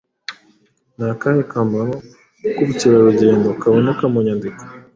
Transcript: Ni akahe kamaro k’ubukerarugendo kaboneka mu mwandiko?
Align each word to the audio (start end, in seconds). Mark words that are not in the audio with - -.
Ni 0.95 1.03
akahe 1.11 1.41
kamaro 1.51 1.93
k’ubukerarugendo 2.53 3.47
kaboneka 3.61 4.03
mu 4.13 4.19
mwandiko? 4.23 4.61